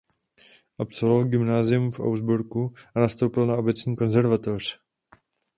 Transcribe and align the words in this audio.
Absolvoval 0.79 1.25
gymnázium 1.29 1.91
v 1.91 1.99
Augsburgu 1.99 2.73
a 2.95 2.99
nastoupil 2.99 3.45
na 3.45 3.55
obecní 3.57 3.95
konzervatoř. 3.95 4.79